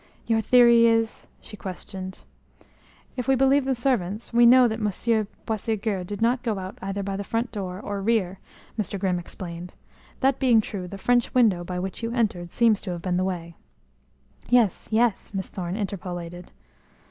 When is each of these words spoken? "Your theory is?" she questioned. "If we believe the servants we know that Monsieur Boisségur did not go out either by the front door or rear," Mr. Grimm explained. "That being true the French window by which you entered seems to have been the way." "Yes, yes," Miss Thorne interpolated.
"Your 0.25 0.41
theory 0.41 0.87
is?" 0.87 1.27
she 1.41 1.55
questioned. 1.55 2.23
"If 3.15 3.27
we 3.27 3.35
believe 3.35 3.65
the 3.65 3.75
servants 3.75 4.33
we 4.33 4.47
know 4.47 4.67
that 4.67 4.79
Monsieur 4.81 5.27
Boisségur 5.45 6.03
did 6.07 6.23
not 6.23 6.41
go 6.41 6.57
out 6.57 6.79
either 6.81 7.03
by 7.03 7.15
the 7.15 7.23
front 7.23 7.51
door 7.51 7.79
or 7.79 8.01
rear," 8.01 8.39
Mr. 8.79 8.97
Grimm 8.99 9.19
explained. 9.19 9.75
"That 10.21 10.39
being 10.39 10.59
true 10.59 10.87
the 10.87 10.97
French 10.97 11.35
window 11.35 11.63
by 11.63 11.77
which 11.77 12.01
you 12.01 12.11
entered 12.13 12.51
seems 12.51 12.81
to 12.81 12.89
have 12.93 13.03
been 13.03 13.17
the 13.17 13.23
way." 13.23 13.57
"Yes, 14.49 14.87
yes," 14.89 15.35
Miss 15.35 15.49
Thorne 15.49 15.75
interpolated. 15.75 16.49